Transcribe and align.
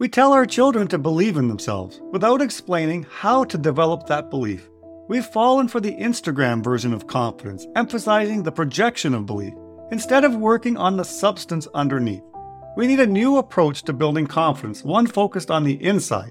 We 0.00 0.08
tell 0.08 0.32
our 0.32 0.46
children 0.46 0.88
to 0.88 0.98
believe 0.98 1.36
in 1.36 1.48
themselves 1.48 2.00
without 2.10 2.40
explaining 2.40 3.04
how 3.10 3.44
to 3.44 3.58
develop 3.58 4.06
that 4.06 4.30
belief. 4.30 4.66
We've 5.08 5.26
fallen 5.26 5.68
for 5.68 5.78
the 5.78 5.92
Instagram 5.92 6.64
version 6.64 6.94
of 6.94 7.06
confidence, 7.06 7.66
emphasizing 7.76 8.42
the 8.42 8.50
projection 8.50 9.12
of 9.12 9.26
belief 9.26 9.52
instead 9.92 10.24
of 10.24 10.34
working 10.34 10.78
on 10.78 10.96
the 10.96 11.04
substance 11.04 11.68
underneath. 11.74 12.22
We 12.78 12.86
need 12.86 13.00
a 13.00 13.06
new 13.06 13.36
approach 13.36 13.82
to 13.82 13.92
building 13.92 14.26
confidence, 14.26 14.82
one 14.82 15.06
focused 15.06 15.50
on 15.50 15.64
the 15.64 15.74
inside 15.84 16.30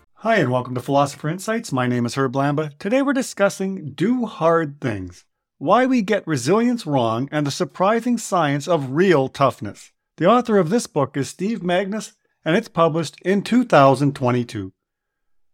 Hi, 0.23 0.35
and 0.35 0.51
welcome 0.51 0.75
to 0.75 0.81
Philosopher 0.81 1.29
Insights. 1.29 1.71
My 1.71 1.87
name 1.87 2.05
is 2.05 2.13
Herb 2.13 2.33
Lamba. 2.33 2.77
Today 2.77 3.01
we're 3.01 3.11
discussing 3.11 3.93
Do 3.93 4.27
Hard 4.27 4.79
Things 4.79 5.25
Why 5.57 5.87
We 5.87 6.03
Get 6.03 6.27
Resilience 6.27 6.85
Wrong 6.85 7.27
and 7.31 7.47
the 7.47 7.49
Surprising 7.49 8.19
Science 8.19 8.67
of 8.67 8.91
Real 8.91 9.29
Toughness. 9.29 9.91
The 10.17 10.27
author 10.27 10.59
of 10.59 10.69
this 10.69 10.85
book 10.85 11.17
is 11.17 11.27
Steve 11.27 11.61
Magness, 11.61 12.13
and 12.45 12.55
it's 12.55 12.67
published 12.67 13.19
in 13.23 13.41
2022. 13.41 14.71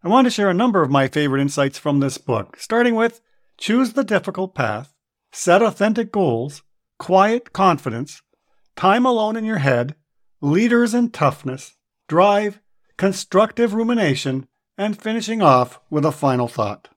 I 0.04 0.10
want 0.10 0.26
to 0.26 0.32
share 0.32 0.50
a 0.50 0.54
number 0.54 0.82
of 0.82 0.92
my 0.92 1.08
favorite 1.08 1.40
insights 1.40 1.78
from 1.78 2.02
this 2.02 2.18
book, 2.18 2.58
starting 2.60 2.96
with 2.96 3.22
Choose 3.58 3.94
the 3.94 4.04
Difficult 4.04 4.54
Path, 4.54 4.94
Set 5.32 5.62
Authentic 5.62 6.12
Goals, 6.12 6.62
Quiet 7.00 7.54
Confidence, 7.54 8.22
Time 8.76 9.06
Alone 9.06 9.38
in 9.38 9.46
Your 9.46 9.60
Head, 9.60 9.96
Leaders 10.42 10.94
and 10.94 11.14
Toughness, 11.14 11.78
Drive, 12.10 12.60
Constructive 12.98 13.74
Rumination, 13.74 14.46
and 14.78 15.02
finishing 15.02 15.42
off 15.42 15.80
with 15.90 16.06
a 16.06 16.12
final 16.12 16.48
thought. 16.48 16.90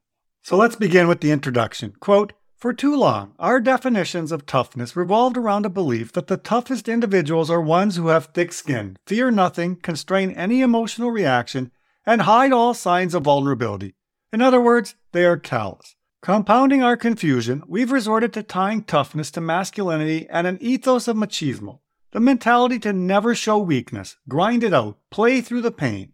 So 0.43 0.57
let's 0.57 0.77
begin 0.77 1.09
with 1.09 1.21
the 1.21 1.31
introduction. 1.31 1.95
Quote, 2.01 2.33
for 2.57 2.75
too 2.75 2.95
long, 2.95 3.33
our 3.39 3.59
definitions 3.59 4.31
of 4.31 4.45
toughness 4.45 4.95
revolved 4.95 5.39
around 5.39 5.65
a 5.65 5.71
belief 5.71 6.13
that 6.13 6.27
the 6.27 6.37
toughest 6.37 6.91
individuals 6.91 7.49
are 7.49 7.61
ones 7.61 7.97
who 7.97 8.09
have 8.09 8.27
thick 8.27 8.53
skin, 8.53 8.99
fear 9.07 9.31
nothing, 9.31 9.77
constrain 9.77 10.31
any 10.33 10.61
emotional 10.61 11.11
reaction, 11.11 11.71
and 12.05 12.23
hide 12.23 12.53
all 12.53 12.75
signs 12.75 13.15
of 13.15 13.23
vulnerability. 13.23 13.95
In 14.31 14.43
other 14.43 14.61
words, 14.61 14.95
they 15.13 15.25
are 15.25 15.39
callous. 15.39 15.97
Compounding 16.23 16.83
our 16.83 16.99
confusion, 16.99 17.63
we've 17.67 17.91
resorted 17.91 18.35
to 18.35 18.43
tying 18.43 18.83
toughness 18.83 19.31
to 19.31 19.41
masculinity 19.41 20.29
and 20.29 20.47
an 20.47 20.59
ethos 20.61 21.09
of 21.09 21.17
machismo, 21.17 21.79
the 22.13 22.21
mentality 22.21 22.79
to 22.81 22.93
never 22.93 23.35
show 23.35 23.59
weakness, 23.59 24.17
grind 24.29 24.63
it 24.63 24.75
out, 24.75 24.99
play 25.11 25.41
through 25.41 25.63
the 25.63 25.73
pain. 25.73 26.13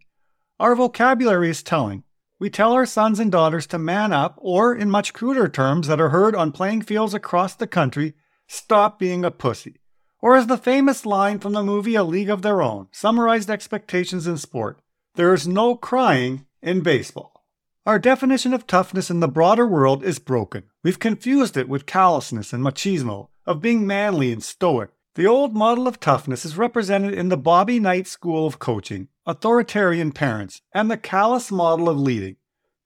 Our 0.59 0.75
vocabulary 0.75 1.51
is 1.51 1.61
telling. 1.61 2.03
We 2.39 2.49
tell 2.49 2.73
our 2.73 2.87
sons 2.87 3.19
and 3.19 3.31
daughters 3.31 3.67
to 3.67 3.77
man 3.77 4.11
up, 4.11 4.35
or 4.37 4.75
in 4.75 4.89
much 4.89 5.13
cruder 5.13 5.47
terms 5.47 5.87
that 5.87 6.01
are 6.01 6.09
heard 6.09 6.35
on 6.35 6.51
playing 6.51 6.81
fields 6.81 7.13
across 7.13 7.53
the 7.53 7.67
country, 7.67 8.15
stop 8.47 8.97
being 8.97 9.23
a 9.23 9.29
pussy. 9.29 9.81
Or 10.19 10.35
as 10.35 10.47
the 10.47 10.57
famous 10.57 11.05
line 11.05 11.37
from 11.37 11.53
the 11.53 11.61
movie 11.61 11.93
A 11.93 12.03
League 12.03 12.29
of 12.29 12.41
Their 12.41 12.63
Own 12.63 12.87
summarized 12.91 13.51
expectations 13.51 14.25
in 14.25 14.37
sport 14.37 14.79
there 15.13 15.33
is 15.33 15.47
no 15.47 15.75
crying 15.75 16.45
in 16.61 16.81
baseball. 16.81 17.43
Our 17.85 17.97
definition 17.97 18.53
of 18.53 18.67
toughness 18.67 19.09
in 19.09 19.19
the 19.19 19.27
broader 19.27 19.65
world 19.65 20.03
is 20.03 20.19
broken. 20.19 20.63
We've 20.83 20.99
confused 20.99 21.57
it 21.57 21.69
with 21.69 21.87
callousness 21.87 22.53
and 22.53 22.63
machismo, 22.63 23.29
of 23.45 23.61
being 23.61 23.87
manly 23.87 24.31
and 24.31 24.43
stoic. 24.43 24.89
The 25.15 25.25
old 25.25 25.55
model 25.55 25.87
of 25.87 25.99
toughness 25.99 26.45
is 26.45 26.57
represented 26.57 27.15
in 27.15 27.29
the 27.29 27.37
Bobby 27.37 27.79
Knight 27.79 28.05
School 28.05 28.45
of 28.45 28.59
Coaching, 28.59 29.07
authoritarian 29.27 30.13
parents, 30.13 30.61
and 30.73 30.89
the 30.89 30.97
callous 30.97 31.51
model 31.51 31.89
of 31.89 31.99
leading. 31.99 32.37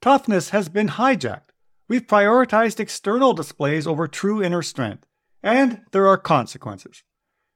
Toughness 0.02 0.50
has 0.50 0.68
been 0.68 0.90
hijacked. 0.90 1.52
We've 1.88 2.08
prioritized 2.08 2.80
external 2.80 3.34
displays 3.34 3.86
over 3.86 4.08
true 4.08 4.44
inner 4.44 4.64
strength, 4.64 5.06
and 5.44 5.82
there 5.92 6.08
are 6.08 6.18
consequences. 6.18 7.04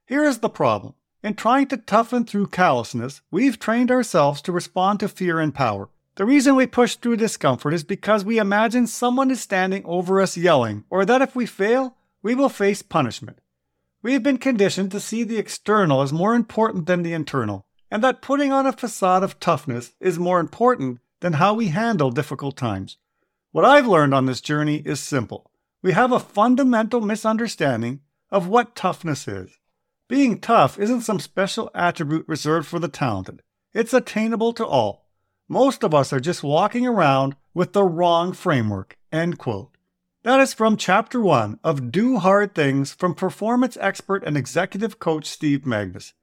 Here 0.06 0.22
is 0.22 0.38
the 0.38 0.48
problem. 0.48 0.94
In 1.24 1.34
trying 1.34 1.66
to 1.68 1.76
toughen 1.76 2.24
through 2.24 2.46
callousness, 2.46 3.22
we've 3.32 3.58
trained 3.58 3.90
ourselves 3.90 4.40
to 4.42 4.52
respond 4.52 5.00
to 5.00 5.08
fear 5.08 5.40
and 5.40 5.52
power. 5.52 5.88
The 6.14 6.24
reason 6.24 6.54
we 6.54 6.68
push 6.68 6.94
through 6.94 7.16
discomfort 7.16 7.74
is 7.74 7.82
because 7.82 8.24
we 8.24 8.38
imagine 8.38 8.86
someone 8.86 9.32
is 9.32 9.40
standing 9.40 9.82
over 9.84 10.20
us 10.20 10.36
yelling, 10.36 10.84
or 10.88 11.04
that 11.04 11.22
if 11.22 11.34
we 11.34 11.44
fail, 11.44 11.96
we 12.22 12.36
will 12.36 12.48
face 12.48 12.82
punishment. 12.82 13.40
We 14.00 14.12
have 14.12 14.22
been 14.22 14.38
conditioned 14.38 14.92
to 14.92 15.00
see 15.00 15.24
the 15.24 15.38
external 15.38 16.02
as 16.02 16.12
more 16.12 16.36
important 16.36 16.86
than 16.86 17.02
the 17.02 17.12
internal, 17.12 17.66
and 17.90 18.02
that 18.02 18.22
putting 18.22 18.52
on 18.52 18.66
a 18.66 18.72
facade 18.72 19.22
of 19.22 19.40
toughness 19.40 19.92
is 20.00 20.18
more 20.18 20.40
important 20.40 21.00
than 21.20 21.34
how 21.34 21.54
we 21.54 21.68
handle 21.68 22.10
difficult 22.10 22.56
times. 22.56 22.98
What 23.52 23.64
I've 23.64 23.86
learned 23.86 24.14
on 24.14 24.26
this 24.26 24.40
journey 24.40 24.82
is 24.84 25.00
simple. 25.00 25.50
We 25.82 25.92
have 25.92 26.12
a 26.12 26.20
fundamental 26.20 27.00
misunderstanding 27.00 28.00
of 28.30 28.48
what 28.48 28.74
toughness 28.74 29.28
is. 29.28 29.58
Being 30.08 30.40
tough 30.40 30.78
isn't 30.78 31.02
some 31.02 31.20
special 31.20 31.70
attribute 31.74 32.26
reserved 32.28 32.66
for 32.66 32.78
the 32.78 32.88
talented. 32.88 33.42
It's 33.72 33.94
attainable 33.94 34.52
to 34.54 34.66
all. 34.66 35.06
Most 35.48 35.84
of 35.84 35.94
us 35.94 36.12
are 36.12 36.20
just 36.20 36.42
walking 36.42 36.86
around 36.86 37.36
with 37.54 37.72
the 37.72 37.84
wrong 37.84 38.32
framework. 38.32 38.96
End 39.12 39.38
quote. 39.38 39.70
That 40.22 40.40
is 40.40 40.52
from 40.52 40.76
chapter 40.76 41.20
1 41.20 41.60
of 41.62 41.92
Do 41.92 42.18
Hard 42.18 42.54
Things 42.54 42.92
from 42.92 43.14
performance 43.14 43.76
expert 43.80 44.24
and 44.24 44.36
executive 44.36 44.98
coach 44.98 45.26
Steve 45.26 45.60
Magness. 45.60 46.14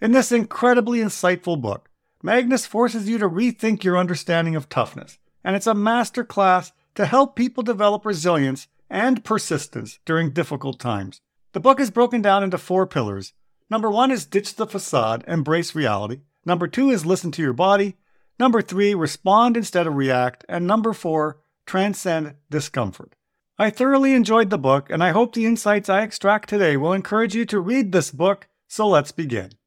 In 0.00 0.12
this 0.12 0.30
incredibly 0.30 1.00
insightful 1.00 1.60
book, 1.60 1.90
Magness 2.22 2.66
forces 2.66 3.08
you 3.08 3.18
to 3.18 3.28
rethink 3.28 3.82
your 3.82 3.98
understanding 3.98 4.54
of 4.54 4.68
toughness, 4.68 5.18
and 5.42 5.56
it's 5.56 5.66
a 5.66 5.74
master 5.74 6.24
class 6.24 6.72
to 6.94 7.06
help 7.06 7.34
people 7.34 7.64
develop 7.64 8.06
resilience 8.06 8.68
and 8.88 9.24
persistence 9.24 9.98
during 10.04 10.30
difficult 10.30 10.78
times. 10.78 11.20
The 11.52 11.60
book 11.60 11.80
is 11.80 11.90
broken 11.90 12.22
down 12.22 12.44
into 12.44 12.58
four 12.58 12.86
pillars. 12.86 13.32
Number 13.70 13.90
one 13.90 14.12
is 14.12 14.24
ditch 14.24 14.54
the 14.54 14.66
facade, 14.66 15.24
embrace 15.26 15.74
reality. 15.74 16.20
Number 16.44 16.68
two 16.68 16.90
is 16.90 17.04
listen 17.04 17.32
to 17.32 17.42
your 17.42 17.52
body. 17.52 17.96
Number 18.38 18.62
three, 18.62 18.94
respond 18.94 19.56
instead 19.56 19.88
of 19.88 19.96
react. 19.96 20.44
And 20.48 20.66
number 20.66 20.92
four, 20.92 21.40
transcend 21.66 22.36
discomfort. 22.50 23.16
I 23.58 23.70
thoroughly 23.70 24.14
enjoyed 24.14 24.50
the 24.50 24.58
book, 24.58 24.90
and 24.90 25.02
I 25.02 25.10
hope 25.10 25.34
the 25.34 25.46
insights 25.46 25.88
I 25.88 26.02
extract 26.02 26.48
today 26.48 26.76
will 26.76 26.92
encourage 26.92 27.34
you 27.34 27.44
to 27.46 27.60
read 27.60 27.90
this 27.90 28.12
book. 28.12 28.46
So 28.68 28.86
let's 28.86 29.10
begin. 29.10 29.57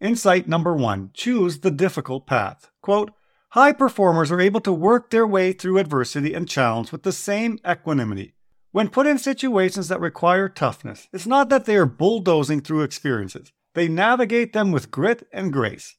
Insight 0.00 0.46
number 0.46 0.74
one 0.74 1.10
choose 1.14 1.60
the 1.60 1.70
difficult 1.70 2.26
path. 2.26 2.70
Quote, 2.82 3.12
High 3.50 3.72
performers 3.72 4.30
are 4.30 4.40
able 4.40 4.60
to 4.60 4.72
work 4.72 5.10
their 5.10 5.26
way 5.26 5.52
through 5.52 5.78
adversity 5.78 6.34
and 6.34 6.48
challenge 6.48 6.92
with 6.92 7.02
the 7.02 7.12
same 7.12 7.58
equanimity. 7.66 8.34
When 8.72 8.90
put 8.90 9.06
in 9.06 9.18
situations 9.18 9.88
that 9.88 10.00
require 10.00 10.50
toughness, 10.50 11.08
it's 11.12 11.26
not 11.26 11.48
that 11.48 11.64
they 11.64 11.76
are 11.76 11.86
bulldozing 11.86 12.60
through 12.60 12.82
experiences, 12.82 13.52
they 13.74 13.88
navigate 13.88 14.52
them 14.52 14.70
with 14.70 14.90
grit 14.90 15.26
and 15.32 15.50
grace. 15.50 15.96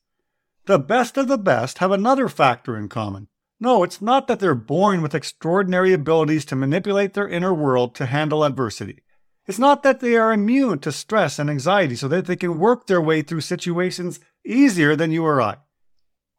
The 0.65 0.77
best 0.77 1.17
of 1.17 1.27
the 1.27 1.39
best 1.39 1.79
have 1.79 1.91
another 1.91 2.27
factor 2.27 2.77
in 2.77 2.89
common. 2.89 3.29
No, 3.59 3.83
it's 3.83 4.01
not 4.01 4.27
that 4.27 4.39
they're 4.39 4.53
born 4.53 5.01
with 5.01 5.15
extraordinary 5.15 5.91
abilities 5.91 6.45
to 6.45 6.55
manipulate 6.55 7.15
their 7.15 7.27
inner 7.27 7.53
world 7.53 7.95
to 7.95 8.05
handle 8.05 8.43
adversity. 8.43 8.99
It's 9.47 9.57
not 9.57 9.81
that 9.83 10.01
they 10.01 10.17
are 10.17 10.33
immune 10.33 10.79
to 10.79 10.91
stress 10.91 11.39
and 11.39 11.49
anxiety 11.49 11.95
so 11.95 12.09
that 12.09 12.25
they 12.25 12.35
can 12.35 12.59
work 12.59 12.85
their 12.85 13.01
way 13.01 13.21
through 13.21 13.41
situations 13.41 14.19
easier 14.45 14.95
than 14.95 15.11
you 15.11 15.23
or 15.25 15.41
I. 15.41 15.57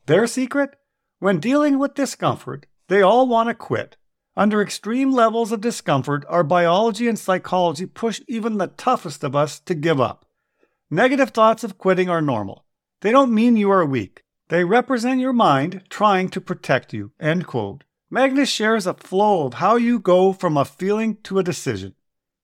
Their 0.07 0.27
secret? 0.27 0.77
When 1.19 1.41
dealing 1.41 1.78
with 1.78 1.95
discomfort, 1.95 2.66
they 2.89 3.01
all 3.01 3.27
want 3.27 3.49
to 3.49 3.55
quit. 3.55 3.97
Under 4.37 4.63
extreme 4.63 5.10
levels 5.10 5.53
of 5.53 5.60
discomfort, 5.60 6.25
our 6.28 6.45
biology 6.45 7.09
and 7.09 7.19
psychology 7.19 7.87
push 7.87 8.21
even 8.28 8.59
the 8.59 8.69
toughest 8.69 9.25
of 9.25 9.34
us 9.34 9.59
to 9.61 9.75
give 9.75 10.01
up. 10.01 10.27
Negative 10.91 11.31
thoughts 11.31 11.65
of 11.65 11.77
quitting 11.77 12.09
are 12.09 12.22
normal. 12.22 12.65
They 13.01 13.11
don't 13.11 13.34
mean 13.34 13.57
you 13.57 13.71
are 13.71 13.84
weak. 13.84 14.22
They 14.49 14.65
represent 14.65 15.21
your 15.21 15.33
mind 15.33 15.83
trying 15.89 16.28
to 16.31 16.41
protect 16.41 16.93
you. 16.93 17.13
End 17.19 17.47
quote. 17.47 17.84
Magness 18.11 18.49
shares 18.49 18.87
a 18.87 18.95
flow 18.95 19.47
of 19.47 19.54
how 19.54 19.77
you 19.77 19.99
go 19.99 20.33
from 20.33 20.57
a 20.57 20.65
feeling 20.65 21.16
to 21.25 21.39
a 21.39 21.43
decision. 21.43 21.95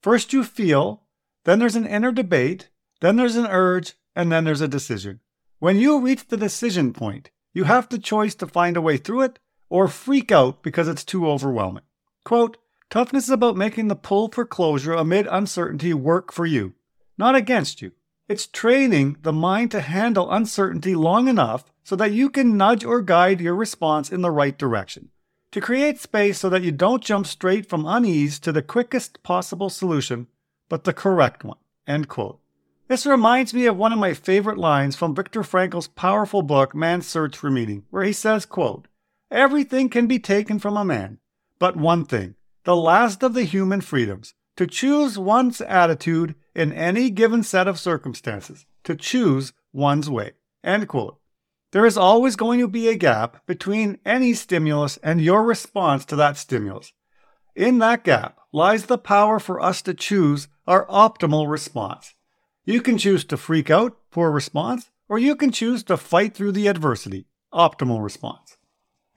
First, 0.04 0.34
you 0.34 0.44
feel, 0.44 1.00
then 1.44 1.60
there's 1.60 1.76
an 1.76 1.86
inner 1.86 2.12
debate, 2.12 2.68
then 3.00 3.16
there's 3.16 3.36
an 3.36 3.46
urge, 3.46 3.94
and 4.14 4.30
then 4.30 4.44
there's 4.44 4.60
a 4.60 4.68
decision. 4.68 5.20
When 5.60 5.78
you 5.78 5.98
reach 5.98 6.28
the 6.28 6.36
decision 6.36 6.92
point, 6.92 7.30
you 7.54 7.64
have 7.64 7.88
the 7.88 7.98
choice 7.98 8.34
to 8.34 8.46
find 8.46 8.76
a 8.76 8.82
way 8.82 8.98
through 8.98 9.22
it 9.22 9.38
or 9.70 9.88
freak 9.88 10.30
out 10.30 10.62
because 10.62 10.88
it's 10.88 11.04
too 11.04 11.26
overwhelming. 11.26 11.84
Quote, 12.22 12.58
Toughness 12.90 13.24
is 13.24 13.30
about 13.30 13.56
making 13.56 13.88
the 13.88 13.96
pull 13.96 14.28
for 14.30 14.44
closure 14.44 14.92
amid 14.92 15.26
uncertainty 15.26 15.94
work 15.94 16.34
for 16.34 16.44
you, 16.44 16.74
not 17.16 17.34
against 17.34 17.80
you. 17.80 17.92
It's 18.28 18.46
training 18.46 19.16
the 19.22 19.32
mind 19.32 19.70
to 19.70 19.80
handle 19.80 20.30
uncertainty 20.30 20.94
long 20.94 21.28
enough 21.28 21.64
so 21.82 21.96
that 21.96 22.12
you 22.12 22.28
can 22.28 22.58
nudge 22.58 22.84
or 22.84 23.00
guide 23.00 23.40
your 23.40 23.54
response 23.54 24.12
in 24.12 24.20
the 24.20 24.30
right 24.30 24.58
direction. 24.58 25.08
To 25.54 25.60
create 25.60 26.00
space 26.00 26.40
so 26.40 26.48
that 26.48 26.64
you 26.64 26.72
don't 26.72 27.00
jump 27.00 27.28
straight 27.28 27.68
from 27.68 27.86
unease 27.86 28.40
to 28.40 28.50
the 28.50 28.60
quickest 28.60 29.22
possible 29.22 29.70
solution, 29.70 30.26
but 30.68 30.82
the 30.82 30.92
correct 30.92 31.44
one. 31.44 31.58
End 31.86 32.08
quote. 32.08 32.40
This 32.88 33.06
reminds 33.06 33.54
me 33.54 33.66
of 33.66 33.76
one 33.76 33.92
of 33.92 34.00
my 34.00 34.14
favorite 34.14 34.58
lines 34.58 34.96
from 34.96 35.14
Viktor 35.14 35.44
Frankl's 35.44 35.86
powerful 35.86 36.42
book 36.42 36.74
Man's 36.74 37.06
Search 37.06 37.36
for 37.36 37.52
Meaning, 37.52 37.84
where 37.90 38.02
he 38.02 38.12
says, 38.12 38.46
quote, 38.46 38.88
Everything 39.30 39.88
can 39.88 40.08
be 40.08 40.18
taken 40.18 40.58
from 40.58 40.76
a 40.76 40.84
man, 40.84 41.18
but 41.60 41.76
one 41.76 42.04
thing, 42.04 42.34
the 42.64 42.74
last 42.74 43.22
of 43.22 43.34
the 43.34 43.44
human 43.44 43.80
freedoms, 43.80 44.34
to 44.56 44.66
choose 44.66 45.20
one's 45.20 45.60
attitude 45.60 46.34
in 46.56 46.72
any 46.72 47.10
given 47.10 47.44
set 47.44 47.68
of 47.68 47.78
circumstances, 47.78 48.66
to 48.82 48.96
choose 48.96 49.52
one's 49.72 50.10
way. 50.10 50.32
End 50.64 50.88
quote. 50.88 51.20
There 51.74 51.86
is 51.86 51.96
always 51.96 52.36
going 52.36 52.60
to 52.60 52.68
be 52.68 52.86
a 52.86 52.94
gap 52.94 53.44
between 53.46 53.98
any 54.06 54.32
stimulus 54.34 54.96
and 54.98 55.20
your 55.20 55.42
response 55.42 56.04
to 56.04 56.14
that 56.14 56.36
stimulus. 56.36 56.92
In 57.56 57.80
that 57.80 58.04
gap 58.04 58.38
lies 58.52 58.86
the 58.86 58.96
power 58.96 59.40
for 59.40 59.60
us 59.60 59.82
to 59.82 59.92
choose 59.92 60.46
our 60.68 60.86
optimal 60.86 61.50
response. 61.50 62.14
You 62.64 62.80
can 62.80 62.96
choose 62.96 63.24
to 63.24 63.36
freak 63.36 63.70
out, 63.70 63.96
poor 64.12 64.30
response, 64.30 64.92
or 65.08 65.18
you 65.18 65.34
can 65.34 65.50
choose 65.50 65.82
to 65.84 65.96
fight 65.96 66.32
through 66.32 66.52
the 66.52 66.68
adversity, 66.68 67.26
optimal 67.52 68.04
response. 68.04 68.56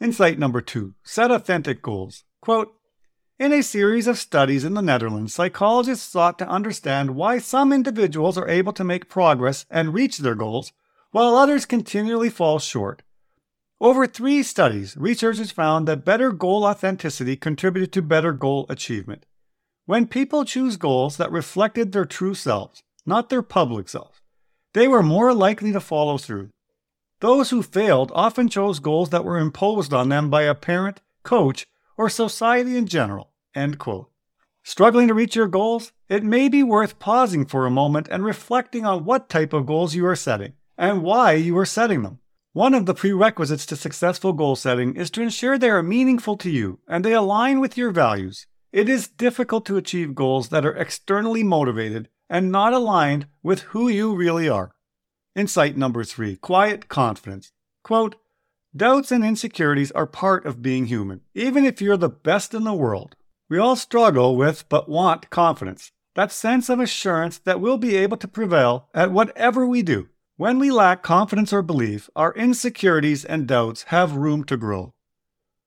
Insight 0.02 0.40
number 0.40 0.60
two 0.60 0.96
set 1.04 1.30
authentic 1.30 1.84
goals. 1.84 2.24
Quote 2.42 2.74
In 3.38 3.54
a 3.54 3.62
series 3.62 4.08
of 4.08 4.18
studies 4.18 4.66
in 4.66 4.74
the 4.74 4.82
Netherlands, 4.82 5.32
psychologists 5.32 6.10
sought 6.10 6.40
to 6.40 6.50
understand 6.50 7.12
why 7.12 7.38
some 7.38 7.72
individuals 7.72 8.36
are 8.36 8.50
able 8.50 8.74
to 8.74 8.84
make 8.84 9.10
progress 9.10 9.68
and 9.70 9.94
reach 9.94 10.18
their 10.18 10.34
goals, 10.34 10.74
while 11.18 11.36
others 11.36 11.66
continually 11.66 12.30
fall 12.30 12.60
short. 12.60 13.02
Over 13.82 14.06
three 14.06 14.44
studies, 14.44 14.96
researchers 14.96 15.50
found 15.50 15.88
that 15.88 16.06
better 16.06 16.32
goal 16.32 16.64
authenticity 16.64 17.36
contributed 17.36 17.92
to 17.94 18.04
better 18.04 18.34
goal 18.34 18.68
achievement. 18.70 19.26
When 19.88 20.06
people 20.06 20.46
choose 20.46 20.78
goals 20.78 21.18
that 21.18 21.32
reflected 21.32 21.92
their 21.92 22.06
true 22.06 22.36
selves, 22.36 22.84
not 23.04 23.30
their 23.30 23.42
public 23.42 23.90
selves. 23.90 24.22
They 24.76 24.88
were 24.88 25.02
more 25.02 25.34
likely 25.34 25.72
to 25.72 25.80
follow 25.80 26.20
through. 26.20 26.50
Those 27.20 27.50
who 27.50 27.64
failed 27.64 28.12
often 28.14 28.48
chose 28.48 28.78
goals 28.78 29.10
that 29.10 29.26
were 29.26 29.40
imposed 29.40 29.96
on 29.96 30.10
them 30.10 30.30
by 30.30 30.44
a 30.44 30.54
parent, 30.54 31.02
coach, 31.24 31.66
or 31.98 32.12
society 32.12 32.78
in 32.78 32.86
general. 32.86 33.32
End 33.56 33.80
quote. 33.80 34.12
Struggling 34.64 35.08
to 35.08 35.16
reach 35.16 35.36
your 35.36 35.48
goals? 35.48 35.94
It 36.10 36.24
may 36.24 36.48
be 36.48 36.62
worth 36.62 37.00
pausing 37.00 37.48
for 37.48 37.66
a 37.66 37.72
moment 37.72 38.08
and 38.12 38.24
reflecting 38.24 38.86
on 38.86 39.04
what 39.04 39.30
type 39.30 39.52
of 39.52 39.66
goals 39.66 39.96
you 39.96 40.06
are 40.06 40.16
setting 40.16 40.54
and 40.78 41.04
why 41.04 41.34
you 41.34 41.58
are 41.58 41.66
setting 41.66 42.04
them. 42.04 42.20
One 42.54 42.74
of 42.74 42.86
the 42.86 42.94
prerequisites 42.94 43.66
to 43.68 43.76
successful 43.76 44.34
goal 44.34 44.56
setting 44.56 44.96
is 44.96 45.10
to 45.12 45.22
ensure 45.22 45.58
they 45.58 45.70
are 45.70 45.84
meaningful 45.84 46.38
to 46.38 46.50
you 46.50 46.80
and 46.88 47.06
they 47.06 47.14
align 47.14 47.60
with 47.60 47.78
your 47.78 47.92
values. 47.92 48.48
It 48.72 48.90
is 48.90 49.08
difficult 49.08 49.66
to 49.68 49.78
achieve 49.78 50.16
goals 50.16 50.50
that 50.50 50.66
are 50.66 50.76
externally 50.76 51.44
motivated 51.44 52.10
and 52.30 52.52
not 52.52 52.74
aligned 52.74 53.28
with 53.44 53.62
who 53.62 53.88
you 53.88 54.16
really 54.16 54.50
are. 54.50 54.74
Insight 55.36 55.78
number 55.78 56.04
three 56.04 56.36
quiet 56.36 56.88
confidence. 56.90 57.52
Quote, 57.84 58.16
Doubts 58.76 59.12
and 59.12 59.24
insecurities 59.24 59.92
are 59.92 60.06
part 60.06 60.46
of 60.46 60.62
being 60.62 60.88
human, 60.88 61.22
even 61.34 61.64
if 61.64 61.82
you're 61.82 61.98
the 61.98 62.10
best 62.10 62.54
in 62.54 62.64
the 62.64 62.74
world. 62.74 63.16
We 63.50 63.58
all 63.58 63.76
struggle 63.76 64.36
with 64.36 64.68
but 64.68 64.90
want 64.90 65.30
confidence, 65.30 65.92
that 66.16 66.32
sense 66.32 66.70
of 66.70 66.80
assurance 66.80 67.38
that 67.40 67.62
we'll 67.62 67.78
be 67.78 67.96
able 67.96 68.18
to 68.18 68.28
prevail 68.28 68.90
at 68.94 69.12
whatever 69.12 69.66
we 69.66 69.84
do. 69.84 70.10
When 70.40 70.60
we 70.60 70.70
lack 70.70 71.02
confidence 71.02 71.52
or 71.52 71.64
belief, 71.64 72.12
our 72.16 72.32
insecurities 72.36 73.26
and 73.26 73.48
doubts 73.48 73.86
have 73.88 74.18
room 74.18 74.44
to 74.44 74.56
grow. 74.56 74.94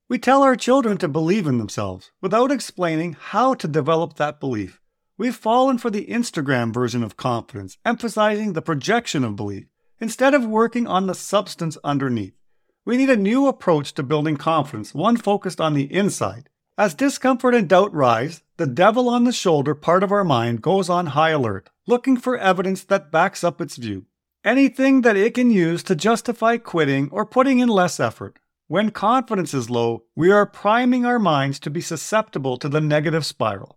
We 0.08 0.17
tell 0.17 0.44
our 0.44 0.55
children 0.55 0.96
to 0.99 1.08
believe 1.08 1.49
in 1.49 1.58
themselves 1.58 2.12
without 2.20 2.52
explaining 2.52 3.17
how 3.19 3.55
to 3.55 3.67
develop 3.67 4.14
that 4.14 4.38
belief. 4.38 4.81
We've 5.19 5.34
fallen 5.34 5.78
for 5.78 5.90
the 5.90 6.06
Instagram 6.06 6.72
version 6.72 7.02
of 7.02 7.17
confidence, 7.17 7.78
emphasizing 7.84 8.52
the 8.52 8.62
projection 8.62 9.25
of 9.25 9.34
belief 9.34 9.67
instead 9.99 10.34
of 10.34 10.46
working 10.46 10.87
on 10.87 11.08
the 11.08 11.16
substance 11.16 11.76
underneath. 11.82 12.37
We 12.84 12.96
need 12.96 13.11
a 13.11 13.16
new 13.16 13.49
approach 13.49 13.93
to 13.94 14.05
building 14.05 14.37
confidence, 14.37 14.94
one 14.94 15.16
focused 15.16 15.61
on 15.61 15.75
the 15.75 15.93
inside. 15.93 16.49
As 16.78 16.94
discomfort 16.94 17.56
and 17.56 17.69
doubt 17.69 17.93
rise, 17.93 18.44
the 18.56 18.69
devil 18.69 19.08
on 19.08 19.25
the 19.25 19.32
shoulder 19.32 19.75
part 19.75 20.05
of 20.05 20.12
our 20.12 20.23
mind 20.23 20.62
goes 20.62 20.88
on 20.88 21.06
high 21.06 21.31
alert, 21.31 21.70
looking 21.88 22.16
for 22.16 22.38
evidence 22.38 22.84
that 22.84 23.11
backs 23.11 23.43
up 23.43 23.61
its 23.61 23.75
view. 23.75 24.06
Anything 24.44 25.02
that 25.02 25.19
it 25.19 25.34
can 25.34 25.50
use 25.50 25.82
to 25.82 25.94
justify 25.94 26.56
quitting 26.56 27.10
or 27.12 27.26
putting 27.26 27.58
in 27.58 27.69
less 27.69 28.00
effort. 28.00 28.38
When 28.69 28.90
confidence 28.90 29.52
is 29.52 29.69
low, 29.69 30.04
we 30.16 30.31
are 30.31 30.46
priming 30.46 31.04
our 31.04 31.19
minds 31.19 31.58
to 31.60 31.69
be 31.69 31.82
susceptible 31.82 32.56
to 32.56 32.69
the 32.70 32.81
negative 32.81 33.26
spiral. 33.26 33.76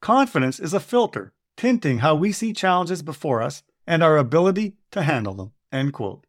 Confidence 0.00 0.58
is 0.58 0.72
a 0.72 0.80
filter, 0.80 1.34
tinting 1.54 1.98
how 1.98 2.14
we 2.14 2.32
see 2.32 2.54
challenges 2.54 3.02
before 3.02 3.42
us 3.42 3.62
and 3.86 4.02
our 4.02 4.16
ability 4.16 4.76
to 4.92 5.02
handle 5.02 5.34
them. 5.34 5.52
End 5.70 5.92
quote. 5.92 6.24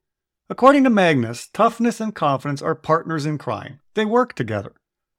According 0.49 0.83
to 0.83 0.89
Magness, 0.89 1.47
toughness 1.53 2.01
and 2.01 2.13
confidence 2.13 2.61
are 2.61 2.75
partners 2.75 3.25
in 3.25 3.37
crime. 3.37 3.79
They 3.93 4.03
work 4.03 4.33
together. 4.33 4.73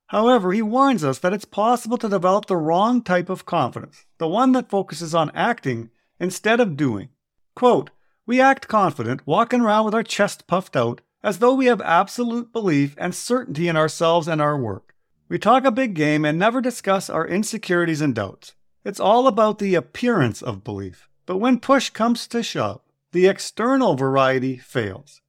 However, 0.09 0.53
he 0.53 0.61
warns 0.61 1.05
us 1.05 1.19
that 1.21 1.33
it's 1.33 1.47
possible 1.47 1.97
to 1.97 2.07
develop 2.07 2.45
the 2.45 2.59
wrong 2.59 3.03
type 3.03 3.31
of 3.31 3.47
confidence, 3.47 4.05
the 4.19 4.29
one 4.29 4.53
that 4.53 4.69
focuses 4.69 5.15
on 5.15 5.31
acting 5.35 5.89
instead 6.21 6.61
of 6.61 6.77
doing. 6.77 7.09
Quote, 7.57 7.89
we 8.27 8.41
act 8.41 8.69
confident, 8.69 9.27
walking 9.27 9.61
around 9.61 9.85
with 9.85 9.95
our 9.95 10.03
chest 10.03 10.47
puffed 10.47 10.77
out, 10.77 11.01
as 11.23 11.39
though 11.39 11.55
we 11.55 11.67
have 11.67 11.81
absolute 11.81 12.53
belief 12.53 12.95
and 12.99 13.15
certainty 13.15 13.69
in 13.69 13.77
ourselves 13.77 14.29
and 14.29 14.41
our 14.41 14.57
work. 14.57 14.95
We 15.29 15.39
talk 15.39 15.65
a 15.65 15.71
big 15.71 15.95
game 15.95 16.25
and 16.25 16.39
never 16.39 16.61
discuss 16.61 17.09
our 17.09 17.27
insecurities 17.27 18.01
and 18.01 18.15
doubts. 18.15 18.55
It's 18.85 19.01
all 19.01 19.27
about 19.27 19.59
the 19.59 19.75
appearance 19.75 20.43
of 20.43 20.65
belief. 20.65 21.09
But 21.25 21.39
when 21.39 21.61
push 21.61 21.91
comes 21.91 22.27
to 22.29 22.43
shove, 22.43 22.81
the 23.13 23.29
external 23.29 23.95
variety 23.95 24.57
fails. 24.57 25.21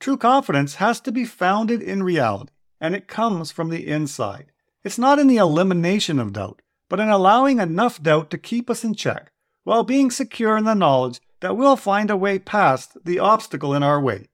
True 0.00 0.16
confidence 0.16 0.76
has 0.76 1.00
to 1.00 1.12
be 1.12 1.24
founded 1.24 1.80
in 1.80 2.02
reality, 2.02 2.52
and 2.80 2.94
it 2.94 3.08
comes 3.08 3.50
from 3.50 3.68
the 3.70 3.86
inside. 3.86 4.52
It's 4.84 4.98
not 4.98 5.18
in 5.18 5.26
the 5.26 5.36
elimination 5.36 6.18
of 6.18 6.32
doubt, 6.32 6.62
but 6.88 7.00
in 7.00 7.08
allowing 7.08 7.58
enough 7.58 8.02
doubt 8.02 8.30
to 8.30 8.38
keep 8.38 8.70
us 8.70 8.84
in 8.84 8.94
check, 8.94 9.32
while 9.64 9.84
being 9.84 10.10
secure 10.10 10.56
in 10.56 10.64
the 10.64 10.74
knowledge 10.74 11.20
that 11.40 11.56
we'll 11.56 11.76
find 11.76 12.10
a 12.10 12.16
way 12.16 12.38
past 12.38 12.96
the 13.04 13.18
obstacle 13.18 13.74
in 13.74 13.82
our 13.82 14.00
way. 14.00 14.28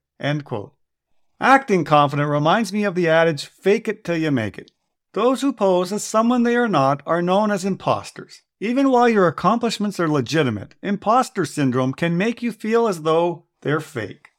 Acting 1.40 1.84
confident 1.84 2.28
reminds 2.28 2.72
me 2.72 2.84
of 2.84 2.94
the 2.94 3.08
adage 3.08 3.46
fake 3.46 3.88
it 3.88 4.04
till 4.04 4.16
you 4.16 4.30
make 4.30 4.58
it. 4.58 4.70
Those 5.12 5.42
who 5.42 5.52
pose 5.52 5.92
as 5.92 6.02
someone 6.02 6.42
they 6.42 6.56
are 6.56 6.68
not 6.68 7.02
are 7.06 7.22
known 7.22 7.50
as 7.50 7.64
imposters. 7.64 8.42
Even 8.60 8.90
while 8.90 9.08
your 9.08 9.28
accomplishments 9.28 10.00
are 10.00 10.08
legitimate, 10.08 10.74
imposter 10.82 11.44
syndrome 11.44 11.92
can 11.92 12.16
make 12.16 12.42
you 12.42 12.50
feel 12.50 12.88
as 12.88 13.02
though 13.02 13.44
they're 13.62 13.80
fake. 13.80 14.30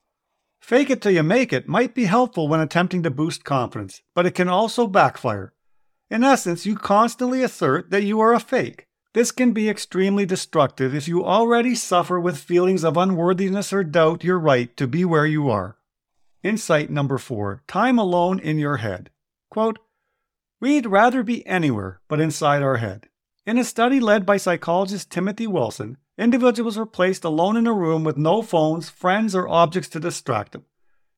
Fake 0.60 0.90
it 0.90 1.02
till 1.02 1.12
you 1.12 1.22
make 1.22 1.54
it 1.54 1.68
might 1.68 1.94
be 1.94 2.06
helpful 2.06 2.48
when 2.48 2.60
attempting 2.60 3.04
to 3.04 3.12
boost 3.12 3.44
confidence, 3.44 4.02
but 4.16 4.26
it 4.26 4.32
can 4.32 4.50
also 4.50 4.88
backfire. 4.88 5.54
In 6.10 6.24
essence, 6.24 6.66
you 6.66 6.76
constantly 6.76 7.44
assert 7.44 7.92
that 7.92 8.04
you 8.04 8.20
are 8.20 8.34
a 8.34 8.40
fake. 8.40 8.85
This 9.16 9.32
can 9.32 9.54
be 9.54 9.70
extremely 9.70 10.26
destructive 10.26 10.94
if 10.94 11.08
you 11.08 11.24
already 11.24 11.74
suffer 11.74 12.20
with 12.20 12.38
feelings 12.38 12.84
of 12.84 12.98
unworthiness 12.98 13.72
or 13.72 13.82
doubt 13.82 14.26
your 14.26 14.38
right 14.38 14.76
to 14.76 14.88
be 14.88 15.06
where 15.06 15.26
you 15.26 15.50
are. 15.50 15.78
Insight 16.44 16.90
number 16.90 17.18
four 17.18 17.64
time 17.66 17.98
alone 17.98 18.40
in 18.40 18.60
your 18.60 18.76
head. 18.76 19.12
Quote, 19.50 19.80
We'd 20.60 20.86
rather 20.86 21.24
be 21.24 21.48
anywhere 21.48 22.02
but 22.10 22.20
inside 22.20 22.62
our 22.62 22.76
head. 22.76 23.08
In 23.46 23.58
a 23.58 23.64
study 23.64 24.02
led 24.02 24.26
by 24.26 24.36
psychologist 24.36 25.10
Timothy 25.12 25.48
Wilson, 25.48 25.96
individuals 26.18 26.76
were 26.76 26.86
placed 26.86 27.24
alone 27.24 27.56
in 27.56 27.68
a 27.68 27.74
room 27.74 28.04
with 28.04 28.18
no 28.18 28.42
phones, 28.42 28.90
friends, 28.90 29.34
or 29.34 29.48
objects 29.48 29.88
to 29.92 30.00
distract 30.02 30.52
them. 30.52 30.66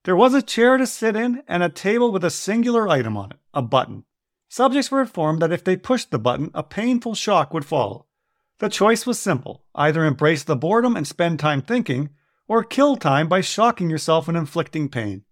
There 0.04 0.16
was 0.16 0.36
a 0.36 0.44
chair 0.44 0.78
to 0.78 0.86
sit 0.86 1.16
in 1.16 1.42
and 1.48 1.64
a 1.64 1.70
table 1.70 2.12
with 2.12 2.24
a 2.24 2.30
singular 2.30 2.88
item 2.88 3.18
on 3.18 3.32
it 3.32 3.38
a 3.56 3.64
button. 3.64 4.04
Subjects 4.50 4.92
were 4.92 5.02
informed 5.02 5.42
that 5.42 5.52
if 5.52 5.64
they 5.64 5.76
pushed 5.76 6.12
the 6.12 6.20
button, 6.20 6.52
a 6.54 6.64
painful 6.64 7.16
shock 7.16 7.54
would 7.54 7.66
follow. 7.66 8.06
The 8.60 8.70
choice 8.70 9.06
was 9.06 9.20
simple 9.20 9.64
either 9.76 10.06
embrace 10.06 10.44
the 10.44 10.56
boredom 10.56 10.96
and 10.96 11.06
spend 11.06 11.40
time 11.40 11.62
thinking, 11.62 12.10
or 12.48 12.64
kill 12.64 12.96
time 12.96 13.28
by 13.28 13.42
shocking 13.42 13.90
yourself 13.90 14.28
and 14.28 14.38
inflicting 14.38 14.90
pain. 14.90 15.24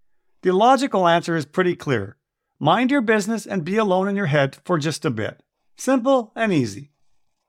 The 0.41 0.51
logical 0.51 1.07
answer 1.07 1.35
is 1.35 1.45
pretty 1.45 1.75
clear 1.75 2.17
Mind 2.59 2.89
your 2.89 3.01
business 3.01 3.45
and 3.45 3.65
be 3.65 3.75
alone 3.75 4.07
in 4.07 4.15
your 4.15 4.27
head 4.27 4.57
for 4.63 4.77
just 4.77 5.03
a 5.03 5.09
bit. 5.09 5.43
Simple 5.75 6.31
and 6.35 6.53
easy. 6.53 6.91